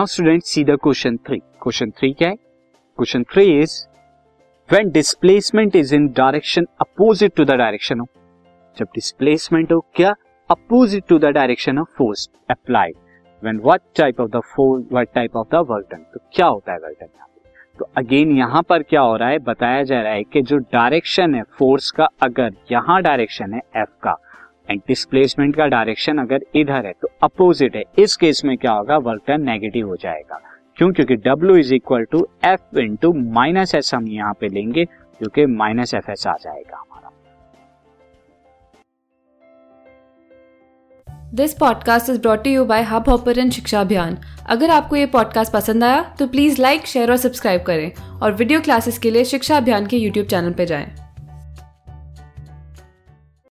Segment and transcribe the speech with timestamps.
[0.00, 2.34] Now student see the question three question three क्या है?
[2.98, 3.72] Question three is
[4.70, 8.08] when displacement is in direction opposite to the direction of
[8.76, 10.14] जब displacement हो, क्या
[10.50, 12.94] opposite to the direction of force applied
[13.42, 16.72] when what type of the force what type of the work done तो क्या होता
[16.72, 17.28] है work done यहाँ
[17.78, 19.38] तो again यहाँ पर क्या हो रहा है?
[19.38, 23.96] बताया जा रहा है कि जो डायरेक्शन है फोर्स का, अगर यहाँ डायरेक्शन है एफ़
[24.02, 24.16] का
[24.70, 28.96] एंड डिस्प्लेसमेंट का डायरेक्शन अगर इधर है तो अपोजिट है। इस केस में क्या होगा?
[28.98, 30.40] वर्क डन नेगेटिव हो जाएगा।
[30.76, 30.92] क्यों?
[30.92, 35.46] क्योंकि W is equal to F into minus S हम यहाँ पे लेंगे, जो कि
[35.46, 37.10] माइनस एफ़ एस आ जाएगा हमारा।
[41.34, 44.16] This podcast is brought you by hub hopper शिक्षा अभियान
[44.46, 48.60] अगर आपको ये पॉडकास्ट पसंद आया तो प्लीज़ लाइक शेयर और सब्सक्राइब करें। और वीडियो
[48.60, 51.09] क्लासेस के लिए शिक्षा अभियान के यूट्यूब चैनल पर जाएँ।